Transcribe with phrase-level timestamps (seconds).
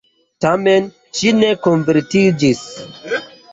[0.45, 0.87] Tamen
[1.19, 2.65] ŝi ne konvertiĝis.